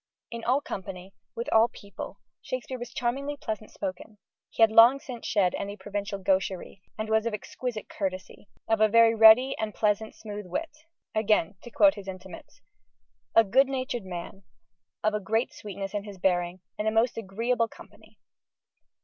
In 0.31 0.43
all 0.43 0.61
company, 0.61 1.13
with 1.35 1.47
all 1.53 1.67
people, 1.67 2.17
Shakespeare 2.41 2.79
was 2.79 2.91
charmingly 2.91 3.37
pleasant 3.37 3.69
spoken. 3.69 4.17
He 4.49 4.63
had 4.63 4.71
long 4.71 4.99
since 4.99 5.27
shed 5.27 5.53
any 5.53 5.77
provincial 5.77 6.17
gaucherie, 6.17 6.81
and 6.97 7.07
was 7.07 7.27
of 7.27 7.33
an 7.33 7.35
exquisite 7.35 7.87
courtesy, 7.87 8.49
"of 8.67 8.81
a 8.81 8.87
very 8.87 9.13
ready 9.13 9.55
and 9.59 9.75
pleasant 9.75 10.15
smooth 10.15 10.47
wit," 10.47 10.75
again 11.13 11.53
to 11.61 11.69
quote 11.69 11.93
his 11.93 12.07
intimates, 12.07 12.61
"a 13.35 13.43
good 13.43 13.67
natured 13.67 14.03
man, 14.05 14.41
of 15.03 15.13
a 15.13 15.19
great 15.19 15.53
sweetness 15.53 15.93
in 15.93 16.03
his 16.03 16.17
bearing, 16.17 16.61
and 16.79 16.87
a 16.87 16.91
most 16.91 17.15
agreeable 17.15 17.67
company." 17.67 18.17